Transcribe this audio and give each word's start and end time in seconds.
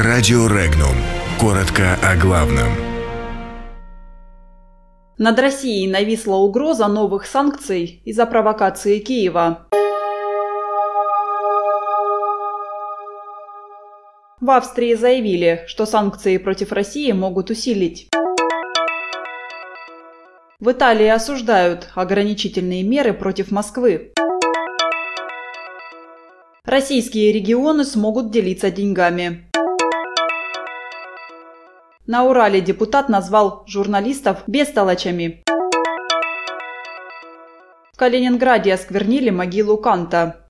Радио 0.00 0.46
Регнум. 0.46 0.94
Коротко 1.40 1.98
о 2.04 2.14
главном. 2.14 2.68
Над 5.18 5.40
Россией 5.40 5.88
нависла 5.88 6.36
угроза 6.36 6.86
новых 6.86 7.26
санкций 7.26 8.00
из-за 8.04 8.24
провокации 8.26 9.00
Киева. 9.00 9.66
В 14.40 14.50
Австрии 14.52 14.94
заявили, 14.94 15.64
что 15.66 15.84
санкции 15.84 16.36
против 16.36 16.70
России 16.70 17.10
могут 17.10 17.50
усилить. 17.50 18.08
В 20.60 20.70
Италии 20.70 21.08
осуждают 21.08 21.88
ограничительные 21.96 22.84
меры 22.84 23.14
против 23.14 23.50
Москвы. 23.50 24.12
Российские 26.64 27.32
регионы 27.32 27.84
смогут 27.84 28.30
делиться 28.30 28.70
деньгами. 28.70 29.47
На 32.10 32.24
Урале 32.24 32.62
депутат 32.62 33.10
назвал 33.10 33.64
журналистов 33.66 34.38
бестолочами. 34.46 35.42
В 37.92 37.98
Калининграде 37.98 38.72
осквернили 38.72 39.28
могилу 39.28 39.76
Канта. 39.76 40.47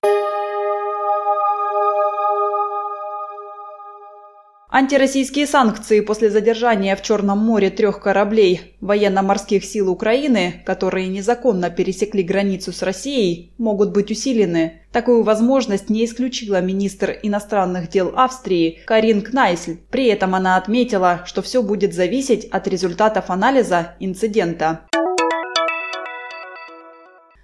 Антироссийские 4.71 5.47
санкции 5.47 5.99
после 5.99 6.29
задержания 6.29 6.95
в 6.95 7.01
Черном 7.01 7.39
море 7.39 7.71
трех 7.71 7.99
кораблей 7.99 8.75
военно-морских 8.81 9.65
сил 9.65 9.89
Украины, 9.89 10.61
которые 10.63 11.07
незаконно 11.07 11.71
пересекли 11.71 12.21
границу 12.21 12.71
с 12.71 12.83
Россией, 12.83 13.51
могут 13.57 13.91
быть 13.91 14.11
усилены. 14.11 14.81
Такую 14.91 15.23
возможность 15.23 15.89
не 15.89 16.05
исключила 16.05 16.61
министр 16.61 17.17
иностранных 17.23 17.89
дел 17.89 18.13
Австрии 18.15 18.79
Карин 18.85 19.23
Кнайсль. 19.23 19.77
При 19.89 20.05
этом 20.05 20.35
она 20.35 20.55
отметила, 20.55 21.21
что 21.25 21.41
все 21.41 21.63
будет 21.63 21.95
зависеть 21.95 22.45
от 22.45 22.67
результатов 22.67 23.31
анализа 23.31 23.95
инцидента. 23.99 24.81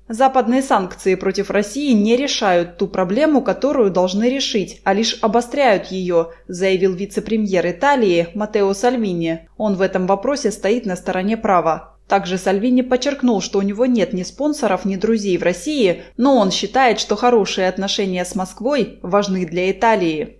Западные 0.07 0.61
санкции 0.61 1.15
против 1.15 1.49
России 1.49 1.91
не 1.91 2.15
решают 2.15 2.77
ту 2.77 2.87
проблему, 2.87 3.41
которую 3.41 3.89
должны 3.89 4.29
решить, 4.29 4.79
а 4.83 4.93
лишь 4.93 5.17
обостряют 5.21 5.87
ее, 5.87 6.29
заявил 6.47 6.93
вице-премьер 6.93 7.65
Италии 7.71 8.27
Матео 8.35 8.71
Сальвини. 8.73 9.47
Он 9.57 9.75
в 9.75 9.81
этом 9.81 10.05
вопросе 10.05 10.51
стоит 10.51 10.85
на 10.85 10.95
стороне 10.95 11.37
права. 11.37 11.95
Также 12.07 12.37
Сальвини 12.37 12.83
подчеркнул, 12.83 13.41
что 13.41 13.57
у 13.57 13.63
него 13.63 13.87
нет 13.87 14.13
ни 14.13 14.21
спонсоров, 14.21 14.85
ни 14.85 14.95
друзей 14.95 15.39
в 15.39 15.43
России, 15.43 16.03
но 16.17 16.37
он 16.37 16.51
считает, 16.51 16.99
что 16.99 17.15
хорошие 17.15 17.67
отношения 17.67 18.23
с 18.25 18.35
Москвой 18.35 18.99
важны 19.01 19.47
для 19.47 19.71
Италии. 19.71 20.39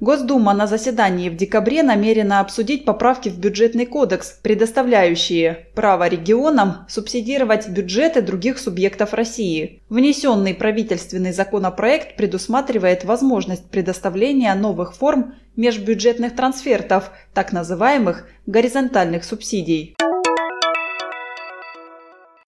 Госдума 0.00 0.54
на 0.54 0.66
заседании 0.66 1.28
в 1.28 1.36
декабре 1.36 1.82
намерена 1.82 2.40
обсудить 2.40 2.86
поправки 2.86 3.28
в 3.28 3.38
бюджетный 3.38 3.84
кодекс, 3.84 4.38
предоставляющие 4.42 5.66
право 5.74 6.08
регионам 6.08 6.86
субсидировать 6.88 7.68
бюджеты 7.68 8.22
других 8.22 8.58
субъектов 8.58 9.12
России. 9.12 9.82
Внесенный 9.90 10.54
правительственный 10.54 11.34
законопроект 11.34 12.16
предусматривает 12.16 13.04
возможность 13.04 13.68
предоставления 13.68 14.54
новых 14.54 14.94
форм 14.94 15.34
межбюджетных 15.56 16.34
трансфертов, 16.34 17.10
так 17.34 17.52
называемых 17.52 18.26
горизонтальных 18.46 19.22
субсидий. 19.22 19.96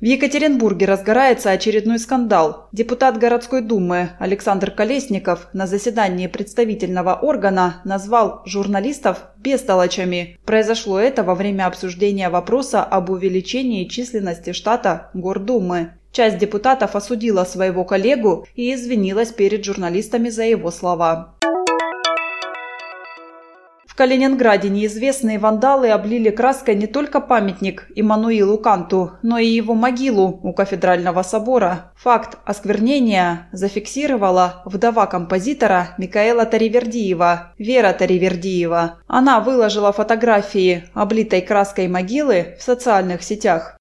В 0.03 0.05
Екатеринбурге 0.05 0.87
разгорается 0.87 1.53
очередной 1.53 2.01
скандал. 2.01 2.67
Депутат 2.73 3.19
городской 3.19 3.63
думы 3.63 4.11
Александр 4.19 4.73
Колесников 4.73 5.47
на 5.53 5.69
заседании 5.69 6.27
представительного 6.27 7.15
органа 7.15 7.81
назвал 7.85 8.43
журналистов 8.45 9.23
бестолочами. 9.37 10.41
Произошло 10.45 10.99
это 10.99 11.23
во 11.23 11.37
время 11.37 11.69
обсуждения 11.69 12.31
вопроса 12.31 12.83
об 12.83 13.11
увеличении 13.11 13.85
численности 13.85 14.53
штата 14.53 15.13
Гордумы. 15.15 15.93
Часть 16.11 16.39
депутатов 16.39 16.97
осудила 16.97 17.45
своего 17.45 17.85
коллегу 17.85 18.45
и 18.57 18.75
извинилась 18.75 19.31
перед 19.31 19.65
журналистами 19.65 20.31
за 20.31 20.43
его 20.43 20.73
слова. 20.73 21.37
В 23.93 23.95
Калининграде 23.95 24.71
неизвестные 24.71 25.39
вандалы 25.39 25.91
облили 25.91 26.31
краской 26.31 26.75
не 26.75 26.87
только 26.87 27.21
памятник 27.21 27.89
Иммануилу 27.95 28.57
Канту, 28.57 29.19
но 29.21 29.37
и 29.37 29.47
его 29.47 29.75
могилу 29.75 30.41
у 30.43 30.55
кафедрального 30.55 31.23
собора. 31.23 31.93
Факт 31.97 32.39
осквернения 32.47 33.51
зафиксировала 33.53 34.63
вдова 34.65 35.05
композитора 35.05 35.89
Микаэла 35.99 36.47
Таривердиева, 36.47 37.53
Вера 37.59 37.93
Таривердиева. 37.93 39.01
Она 39.09 39.41
выложила 39.41 39.93
фотографии 39.93 40.85
облитой 40.95 41.43
краской 41.43 41.87
могилы 41.87 42.57
в 42.59 42.63
социальных 42.63 43.23
сетях. 43.23 43.79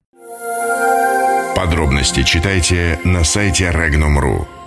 Подробности 1.56 2.22
читайте 2.22 2.98
на 3.04 3.24
сайте 3.24 3.70
Regnum.ru. 3.70 4.61